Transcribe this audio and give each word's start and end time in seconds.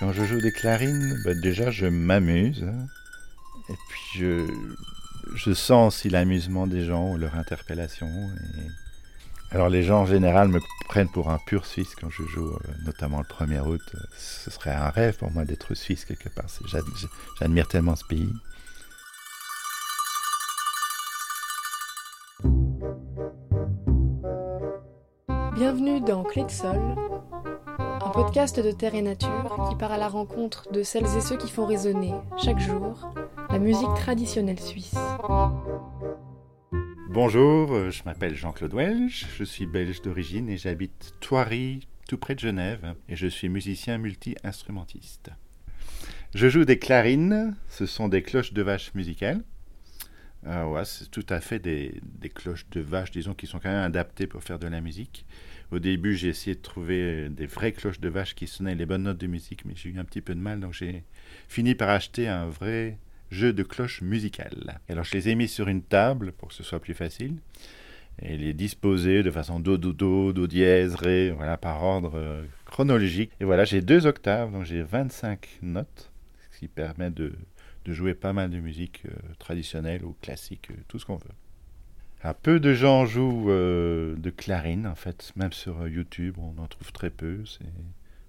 Quand 0.00 0.12
je 0.12 0.24
joue 0.24 0.40
des 0.40 0.50
clarines, 0.50 1.20
bah, 1.24 1.34
déjà 1.34 1.70
je 1.70 1.84
m'amuse. 1.86 2.64
hein. 2.64 2.86
Et 3.68 3.76
puis 3.88 4.18
je, 4.18 4.46
je 5.34 5.52
sens 5.52 5.94
aussi 5.94 6.08
l'amusement 6.08 6.66
des 6.66 6.84
gens 6.84 7.12
ou 7.12 7.18
leur 7.18 7.34
interpellation. 7.36 8.08
Alors 9.50 9.68
les 9.68 9.82
gens 9.82 10.00
en 10.00 10.06
général 10.06 10.48
me 10.48 10.60
prennent 10.88 11.10
pour 11.10 11.30
un 11.30 11.38
pur 11.38 11.66
Suisse 11.66 11.94
quand 12.00 12.08
je 12.10 12.22
joue, 12.24 12.48
euh, 12.48 12.58
notamment 12.84 13.18
le 13.18 13.24
1er 13.24 13.60
août. 13.60 13.82
Ce 14.16 14.50
serait 14.50 14.72
un 14.72 14.88
rêve 14.88 15.16
pour 15.18 15.30
moi 15.30 15.44
d'être 15.44 15.74
Suisse 15.74 16.04
quelque 16.06 16.30
part. 16.30 16.46
J'admire 17.38 17.68
tellement 17.68 17.94
ce 17.94 18.04
pays. 18.06 18.32
Bienvenue 25.54 26.00
dans 26.00 26.22
Clé 26.24 26.44
de 26.44 26.50
Sol, 26.50 26.80
un 28.10 28.12
podcast 28.12 28.58
de 28.58 28.72
terre 28.72 28.96
et 28.96 29.02
nature 29.02 29.68
qui 29.68 29.76
part 29.76 29.92
à 29.92 29.96
la 29.96 30.08
rencontre 30.08 30.72
de 30.72 30.82
celles 30.82 31.06
et 31.16 31.20
ceux 31.20 31.36
qui 31.36 31.48
font 31.48 31.64
résonner, 31.64 32.12
chaque 32.42 32.58
jour, 32.58 33.08
la 33.48 33.60
musique 33.60 33.94
traditionnelle 33.94 34.58
suisse. 34.58 34.96
Bonjour, 37.08 37.88
je 37.88 38.02
m'appelle 38.04 38.34
Jean-Claude 38.34 38.74
Welch, 38.74 39.26
je 39.38 39.44
suis 39.44 39.64
belge 39.64 40.02
d'origine 40.02 40.48
et 40.48 40.56
j'habite 40.56 41.12
Thoiry, 41.20 41.86
tout 42.08 42.18
près 42.18 42.34
de 42.34 42.40
Genève, 42.40 42.96
et 43.08 43.14
je 43.14 43.28
suis 43.28 43.48
musicien 43.48 43.98
multi-instrumentiste. 43.98 45.30
Je 46.34 46.48
joue 46.48 46.64
des 46.64 46.80
clarines, 46.80 47.54
ce 47.68 47.86
sont 47.86 48.08
des 48.08 48.22
cloches 48.22 48.52
de 48.52 48.62
vache 48.62 48.92
musicales. 48.94 49.44
Euh, 50.46 50.64
ouais, 50.64 50.84
c'est 50.84 51.10
tout 51.10 51.26
à 51.28 51.40
fait 51.40 51.58
des, 51.58 52.00
des 52.02 52.30
cloches 52.30 52.66
de 52.70 52.80
vache, 52.80 53.10
disons, 53.10 53.34
qui 53.34 53.46
sont 53.46 53.58
quand 53.58 53.68
même 53.68 53.84
adaptées 53.84 54.26
pour 54.26 54.42
faire 54.42 54.58
de 54.58 54.66
la 54.66 54.80
musique. 54.80 55.26
Au 55.70 55.78
début, 55.78 56.16
j'ai 56.16 56.28
essayé 56.28 56.56
de 56.56 56.62
trouver 56.62 57.28
des 57.28 57.46
vraies 57.46 57.72
cloches 57.72 58.00
de 58.00 58.08
vache 58.08 58.34
qui 58.34 58.46
sonnaient 58.46 58.74
les 58.74 58.86
bonnes 58.86 59.04
notes 59.04 59.18
de 59.18 59.26
musique, 59.26 59.64
mais 59.64 59.74
j'ai 59.76 59.90
eu 59.90 59.98
un 59.98 60.04
petit 60.04 60.20
peu 60.20 60.34
de 60.34 60.40
mal, 60.40 60.60
donc 60.60 60.72
j'ai 60.72 61.04
fini 61.46 61.74
par 61.74 61.90
acheter 61.90 62.26
un 62.26 62.46
vrai 62.46 62.98
jeu 63.30 63.52
de 63.52 63.62
cloches 63.62 64.02
musicales. 64.02 64.80
Alors 64.88 65.04
je 65.04 65.12
les 65.12 65.28
ai 65.28 65.34
mis 65.34 65.46
sur 65.46 65.68
une 65.68 65.82
table 65.82 66.32
pour 66.32 66.48
que 66.48 66.54
ce 66.54 66.64
soit 66.64 66.80
plus 66.80 66.94
facile 66.94 67.36
et 68.20 68.36
les 68.36 68.52
disposer 68.52 69.22
de 69.22 69.30
façon 69.30 69.60
do 69.60 69.78
do 69.78 69.92
do 69.92 70.32
do 70.32 70.46
dièse 70.46 70.94
ré 70.96 71.30
voilà 71.30 71.56
par 71.56 71.82
ordre 71.82 72.12
euh, 72.16 72.44
chronologique. 72.66 73.30
Et 73.40 73.44
voilà, 73.44 73.64
j'ai 73.64 73.80
deux 73.80 74.06
octaves 74.06 74.50
donc 74.52 74.64
j'ai 74.64 74.82
25 74.82 75.60
notes 75.62 76.10
ce 76.50 76.58
qui 76.58 76.68
permet 76.68 77.10
de, 77.10 77.32
de 77.90 77.94
jouer 77.94 78.14
pas 78.14 78.32
mal 78.32 78.50
de 78.50 78.60
musique 78.60 79.02
euh, 79.06 79.10
traditionnelle 79.38 80.04
ou 80.04 80.14
classique, 80.22 80.68
euh, 80.70 80.74
tout 80.86 80.98
ce 80.98 81.06
qu'on 81.06 81.16
veut. 81.16 81.34
Alors, 82.22 82.36
peu 82.36 82.60
de 82.60 82.72
gens 82.72 83.04
jouent 83.04 83.50
euh, 83.50 84.14
de 84.16 84.30
clarine 84.30 84.86
en 84.86 84.94
fait, 84.94 85.32
même 85.34 85.52
sur 85.52 85.88
YouTube, 85.88 86.36
on 86.38 86.60
en 86.62 86.66
trouve 86.66 86.92
très 86.92 87.10
peu, 87.10 87.42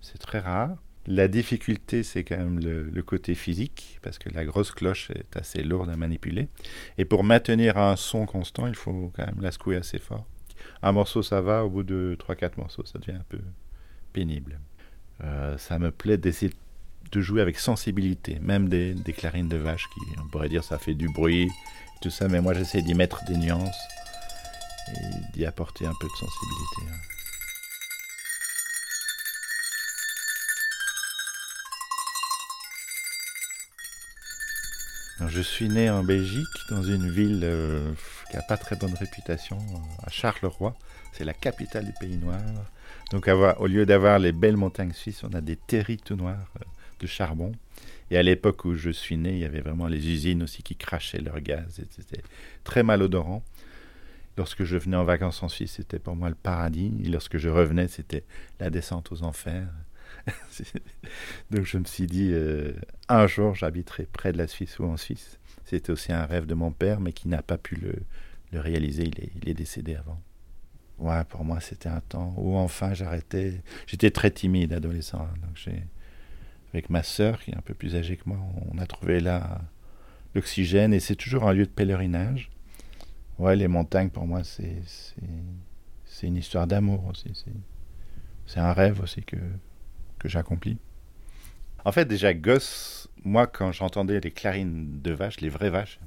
c'est 0.00 0.18
très 0.18 0.40
rare. 0.40 0.76
La 1.06 1.28
difficulté, 1.28 2.02
c'est 2.02 2.24
quand 2.24 2.36
même 2.36 2.58
le, 2.58 3.02
côté 3.02 3.36
physique, 3.36 4.00
parce 4.02 4.18
que 4.18 4.28
la 4.28 4.44
grosse 4.44 4.72
cloche 4.72 5.10
est 5.12 5.36
assez 5.36 5.62
lourde 5.62 5.88
à 5.88 5.96
manipuler. 5.96 6.48
Et 6.98 7.04
pour 7.04 7.22
maintenir 7.22 7.78
un 7.78 7.94
son 7.94 8.26
constant, 8.26 8.66
il 8.66 8.74
faut 8.74 9.12
quand 9.14 9.24
même 9.24 9.40
la 9.40 9.52
secouer 9.52 9.76
assez 9.76 10.00
fort. 10.00 10.26
Un 10.82 10.90
morceau, 10.90 11.22
ça 11.22 11.40
va, 11.40 11.64
au 11.64 11.70
bout 11.70 11.84
de 11.84 12.16
3-4 12.18 12.58
morceaux, 12.58 12.84
ça 12.84 12.98
devient 12.98 13.18
un 13.18 13.24
peu 13.28 13.38
pénible. 14.12 14.58
Ça 15.58 15.78
me 15.78 15.92
plaît 15.92 16.18
d'essayer 16.18 16.50
de 16.50 16.56
jouer 17.14 17.40
avec 17.42 17.58
sensibilité, 17.58 18.38
même 18.40 18.68
des, 18.68 18.94
clarines 19.16 19.48
de 19.48 19.56
vache, 19.56 19.88
qui, 19.94 20.00
on 20.22 20.28
pourrait 20.28 20.48
dire, 20.48 20.64
ça 20.64 20.78
fait 20.78 20.94
du 20.94 21.08
bruit, 21.08 21.50
tout 22.02 22.10
ça, 22.10 22.28
mais 22.28 22.40
moi 22.40 22.54
j'essaie 22.54 22.82
d'y 22.82 22.94
mettre 22.94 23.24
des 23.24 23.36
nuances 23.36 23.78
et 24.88 25.32
d'y 25.32 25.46
apporter 25.46 25.86
un 25.86 25.94
peu 25.98 26.06
de 26.06 26.12
sensibilité. 26.12 26.82
hein. 26.92 26.98
Je 35.28 35.40
suis 35.40 35.68
né 35.68 35.88
en 35.88 36.04
Belgique, 36.04 36.46
dans 36.70 36.82
une 36.82 37.10
ville 37.10 37.40
euh, 37.42 37.92
qui 38.30 38.36
n'a 38.36 38.42
pas 38.42 38.58
très 38.58 38.76
bonne 38.76 38.92
réputation, 38.94 39.56
euh, 39.56 40.06
à 40.06 40.10
Charleroi. 40.10 40.76
C'est 41.12 41.24
la 41.24 41.32
capitale 41.32 41.86
du 41.86 41.92
pays 41.98 42.18
noir. 42.18 42.38
Donc, 43.12 43.26
avoir- 43.26 43.58
au 43.60 43.66
lieu 43.66 43.86
d'avoir 43.86 44.18
les 44.18 44.32
belles 44.32 44.58
montagnes 44.58 44.92
suisses, 44.92 45.24
on 45.24 45.32
a 45.32 45.40
des 45.40 45.56
terris 45.56 45.96
tout 45.96 46.16
noirs 46.16 46.36
euh, 46.60 46.64
de 47.00 47.06
charbon. 47.06 47.52
Et 48.10 48.16
à 48.16 48.22
l'époque 48.22 48.64
où 48.64 48.74
je 48.74 48.90
suis 48.90 49.16
né, 49.16 49.32
il 49.32 49.38
y 49.38 49.44
avait 49.44 49.60
vraiment 49.60 49.88
les 49.88 50.08
usines 50.08 50.42
aussi 50.42 50.62
qui 50.62 50.76
crachaient 50.76 51.20
leur 51.20 51.40
gaz. 51.40 51.80
C'était 51.90 52.22
très 52.64 52.82
malodorant. 52.82 53.42
Lorsque 54.36 54.64
je 54.64 54.76
venais 54.76 54.96
en 54.96 55.04
vacances 55.04 55.42
en 55.42 55.48
Suisse, 55.48 55.72
c'était 55.72 55.98
pour 55.98 56.14
moi 56.14 56.28
le 56.28 56.34
paradis. 56.34 56.92
Et 57.02 57.08
lorsque 57.08 57.38
je 57.38 57.48
revenais, 57.48 57.88
c'était 57.88 58.24
la 58.60 58.70
descente 58.70 59.10
aux 59.10 59.22
enfers. 59.22 59.68
Donc 61.50 61.64
je 61.64 61.78
me 61.78 61.84
suis 61.84 62.06
dit, 62.06 62.30
euh, 62.32 62.72
un 63.08 63.26
jour 63.26 63.54
j'habiterai 63.54 64.06
près 64.06 64.32
de 64.32 64.38
la 64.38 64.46
Suisse 64.46 64.78
ou 64.78 64.84
en 64.84 64.96
Suisse. 64.96 65.38
C'était 65.64 65.90
aussi 65.90 66.12
un 66.12 66.26
rêve 66.26 66.46
de 66.46 66.54
mon 66.54 66.70
père, 66.70 67.00
mais 67.00 67.12
qui 67.12 67.28
n'a 67.28 67.42
pas 67.42 67.58
pu 67.58 67.76
le, 67.76 67.94
réaliser. 68.52 69.04
Il 69.04 69.20
est, 69.20 69.30
il 69.42 69.48
est 69.48 69.54
décédé 69.54 69.96
avant. 69.96 70.20
Ouais, 70.98 71.24
pour 71.24 71.44
moi 71.44 71.60
c'était 71.60 71.90
un 71.90 72.00
temps 72.00 72.34
où 72.38 72.56
enfin 72.56 72.94
j'arrêtais. 72.94 73.62
J'étais 73.86 74.10
très 74.10 74.30
timide 74.30 74.72
adolescent. 74.72 75.20
hein, 75.20 75.34
donc 75.42 75.56
j'ai, 75.56 75.82
avec 76.72 76.90
ma 76.90 77.02
sœur 77.02 77.40
qui 77.40 77.50
est 77.52 77.56
un 77.56 77.62
peu 77.62 77.74
plus 77.74 77.96
âgée 77.96 78.16
que 78.16 78.24
moi, 78.26 78.38
on 78.70 78.78
a 78.78 78.86
trouvé 78.86 79.20
là 79.20 79.60
l'oxygène 80.34 80.92
et 80.92 81.00
c'est 81.00 81.16
toujours 81.16 81.48
un 81.48 81.52
lieu 81.52 81.64
de 81.64 81.70
pèlerinage. 81.70 82.50
Ouais, 83.38 83.56
les 83.56 83.68
montagnes 83.68 84.10
pour 84.10 84.26
moi 84.26 84.44
c'est 84.44 84.82
c'est, 86.04 86.26
une 86.26 86.36
histoire 86.36 86.66
d'amour 86.66 87.04
aussi. 87.06 87.30
C'est, 88.46 88.60
un 88.60 88.72
rêve 88.72 89.00
aussi 89.00 89.22
que 89.22 89.36
que 90.18 90.28
j'accomplis. 90.28 90.78
En 91.84 91.92
fait, 91.92 92.06
déjà 92.06 92.34
gosse, 92.34 93.08
moi, 93.22 93.46
quand 93.46 93.70
j'entendais 93.70 94.18
les 94.18 94.32
clarines 94.32 95.00
de 95.02 95.12
vaches, 95.12 95.40
les 95.40 95.48
vraies 95.48 95.70
vaches, 95.70 96.00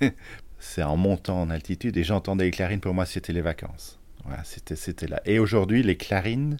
c'est 0.60 0.82
en 0.84 0.96
montant 0.96 1.40
en 1.40 1.50
altitude 1.50 1.96
et 1.96 2.04
j'entendais 2.04 2.44
les 2.44 2.50
clarines, 2.52 2.80
pour 2.80 2.94
moi, 2.94 3.04
c'était 3.04 3.32
les 3.32 3.40
vacances. 3.40 3.98
Voilà, 4.24 4.44
c'était, 4.44 4.76
c'était 4.76 5.08
là. 5.08 5.20
Et 5.24 5.40
aujourd'hui, 5.40 5.82
les 5.82 5.96
clarines, 5.96 6.56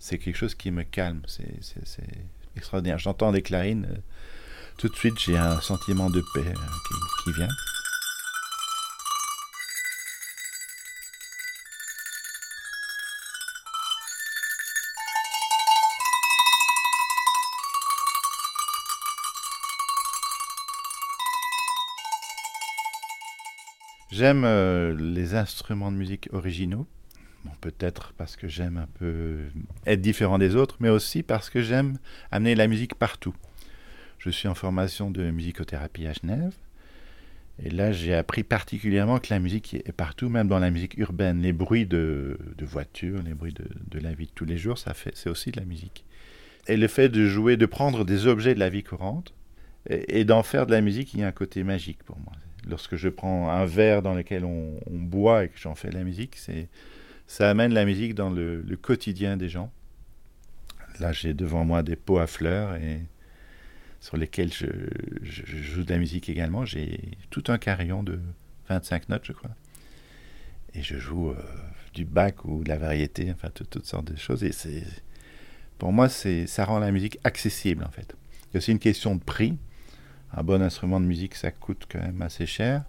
c'est 0.00 0.18
quelque 0.18 0.36
chose 0.36 0.54
qui 0.54 0.72
me 0.72 0.82
calme. 0.82 1.22
C'est 1.26 1.62
extraordinaire. 2.58 2.98
J'entends 2.98 3.32
des 3.32 3.42
clarines, 3.42 3.86
euh, 3.90 3.96
tout 4.76 4.88
de 4.88 4.94
suite, 4.94 5.18
j'ai 5.18 5.36
un 5.36 5.60
sentiment 5.60 6.10
de 6.10 6.20
paix 6.34 6.40
euh, 6.46 7.24
qui, 7.24 7.32
vient. 7.32 7.48
J'aime 24.10 24.44
euh, 24.44 24.96
les 24.98 25.34
instruments 25.34 25.90
de 25.90 25.96
musique 25.96 26.28
originaux. 26.32 26.86
Peut-être 27.60 28.12
parce 28.16 28.36
que 28.36 28.48
j'aime 28.48 28.76
un 28.76 28.88
peu 28.98 29.38
être 29.86 30.00
différent 30.00 30.38
des 30.38 30.54
autres, 30.54 30.76
mais 30.80 30.88
aussi 30.88 31.22
parce 31.22 31.50
que 31.50 31.62
j'aime 31.62 31.98
amener 32.30 32.54
la 32.54 32.66
musique 32.66 32.94
partout. 32.94 33.34
Je 34.18 34.30
suis 34.30 34.48
en 34.48 34.54
formation 34.54 35.10
de 35.10 35.30
musicothérapie 35.30 36.06
à 36.06 36.12
Genève. 36.12 36.54
Et 37.62 37.70
là, 37.70 37.90
j'ai 37.90 38.14
appris 38.14 38.44
particulièrement 38.44 39.18
que 39.18 39.28
la 39.30 39.40
musique 39.40 39.74
est 39.74 39.92
partout, 39.92 40.28
même 40.28 40.46
dans 40.46 40.60
la 40.60 40.70
musique 40.70 40.96
urbaine. 40.98 41.42
Les 41.42 41.52
bruits 41.52 41.86
de, 41.86 42.38
de 42.56 42.64
voiture, 42.64 43.20
les 43.22 43.34
bruits 43.34 43.52
de, 43.52 43.66
de 43.88 43.98
la 43.98 44.12
vie 44.12 44.26
de 44.26 44.32
tous 44.32 44.44
les 44.44 44.56
jours, 44.56 44.78
ça 44.78 44.94
fait, 44.94 45.10
c'est 45.14 45.28
aussi 45.28 45.50
de 45.50 45.58
la 45.58 45.66
musique. 45.66 46.04
Et 46.68 46.76
le 46.76 46.86
fait 46.86 47.08
de 47.08 47.26
jouer, 47.26 47.56
de 47.56 47.66
prendre 47.66 48.04
des 48.04 48.26
objets 48.26 48.54
de 48.54 48.60
la 48.60 48.68
vie 48.68 48.84
courante 48.84 49.34
et, 49.88 50.24
d'en 50.24 50.42
faire 50.42 50.66
de 50.66 50.72
la 50.72 50.80
musique, 50.80 51.14
il 51.14 51.20
y 51.20 51.22
a 51.24 51.26
un 51.26 51.32
côté 51.32 51.64
magique 51.64 52.02
pour 52.04 52.18
moi 52.18 52.32
lorsque 52.68 52.96
je 52.96 53.08
prends 53.08 53.48
un 53.48 53.64
verre 53.64 54.02
dans 54.02 54.12
lequel 54.12 54.44
on 54.44 54.78
boit 54.90 55.44
et 55.44 55.48
que 55.48 55.58
j'en 55.58 55.74
fais 55.74 55.88
de 55.88 55.94
la 55.94 56.04
musique, 56.04 56.36
c'est 56.36 56.68
ça 57.28 57.50
amène 57.50 57.74
la 57.74 57.84
musique 57.84 58.14
dans 58.14 58.30
le, 58.30 58.64
quotidien 58.80 59.36
des 59.36 59.48
gens. 59.48 59.70
Là, 60.98 61.12
j'ai 61.12 61.34
devant 61.34 61.64
moi 61.64 61.84
des 61.84 61.94
pots 61.94 62.18
à 62.18 62.26
fleurs 62.26 62.74
et 62.74 63.02
sur 64.00 64.16
lesquels 64.16 64.52
je, 64.52 64.66
joue 65.22 65.84
de 65.84 65.92
la 65.92 65.98
musique 65.98 66.28
également. 66.28 66.64
J'ai 66.64 67.12
tout 67.30 67.44
un 67.48 67.58
carillon 67.58 68.02
de 68.02 68.18
25 68.68 69.10
notes, 69.10 69.24
je 69.24 69.32
crois. 69.32 69.50
Et 70.74 70.82
je 70.82 70.98
joue 70.98 71.30
euh, 71.30 71.36
du 71.92 72.04
Bach 72.04 72.44
ou 72.44 72.64
de 72.64 72.68
la 72.68 72.78
variété, 72.78 73.30
enfin 73.30 73.50
tout- 73.54 73.64
toutes 73.64 73.86
sortes 73.86 74.10
de 74.10 74.16
choses. 74.16 74.42
Et 74.42 74.52
pour 75.76 75.92
moi, 75.92 76.08
ça 76.08 76.64
rend 76.64 76.78
la 76.78 76.90
musique 76.90 77.18
accessible 77.24 77.84
en 77.84 77.90
fait. 77.90 78.16
Il 78.50 78.54
y 78.54 78.56
a 78.56 78.58
aussi 78.58 78.72
une 78.72 78.78
question 78.78 79.14
de 79.14 79.22
prix 79.22 79.56
un 80.36 80.42
bon 80.42 80.62
instrument 80.62 81.00
de 81.00 81.06
musique, 81.06 81.34
ça 81.34 81.50
coûte 81.50 81.86
quand 81.90 82.00
même 82.00 82.22
assez 82.22 82.46
cher. 82.46 82.82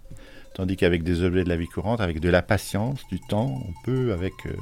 Tandis 0.54 0.76
qu'avec 0.76 1.02
des 1.02 1.22
objets 1.22 1.44
de 1.44 1.48
la 1.48 1.56
vie 1.56 1.68
courante, 1.68 2.00
avec 2.00 2.20
de 2.20 2.28
la 2.28 2.42
patience, 2.42 3.06
du 3.08 3.20
temps, 3.20 3.62
on 3.66 3.72
peut, 3.84 4.12
avec 4.12 4.32
euh, 4.46 4.52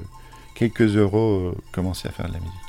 quelques 0.54 0.96
euros, 0.96 1.50
euh, 1.50 1.54
commencer 1.72 2.08
à 2.08 2.12
faire 2.12 2.28
de 2.28 2.34
la 2.34 2.40
musique. 2.40 2.67